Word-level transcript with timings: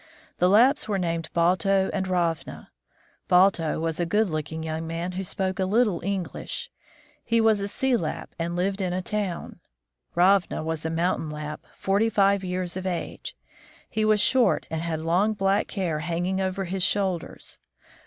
The 0.39 0.49
Lapps 0.49 0.87
were 0.87 0.97
named 0.97 1.29
Balto 1.31 1.91
and 1.93 2.07
Ravna. 2.07 2.71
Balto 3.27 3.79
was 3.79 3.99
a 3.99 4.05
good 4.07 4.31
looking 4.31 4.63
young 4.63 4.87
man, 4.87 5.11
who 5.11 5.23
spoke 5.23 5.59
a 5.59 5.65
little 5.65 6.01
English; 6.03 6.71
he 7.23 7.39
was 7.39 7.61
a 7.61 7.67
sea 7.67 7.95
Lapp 7.95 8.03
A 8.09 8.15
Herd 8.15 8.23
of 8.23 8.23
Reindeer. 8.23 8.35
and 8.49 8.55
lived 8.55 8.81
in 8.81 8.93
a 8.93 9.01
town. 9.03 9.59
Ravna 10.15 10.63
was 10.63 10.85
a 10.87 10.89
mountain 10.89 11.29
Lapp, 11.29 11.67
forty 11.77 12.09
five 12.09 12.43
years 12.43 12.75
of 12.75 12.87
age. 12.87 13.37
He 13.87 14.03
was 14.03 14.19
short, 14.19 14.65
and 14.71 14.81
had 14.81 15.01
long, 15.01 15.33
black 15.33 15.69
hair 15.69 15.99
hanging 15.99 16.41
over 16.41 16.65
his 16.65 16.81
shoulders. 16.81 17.59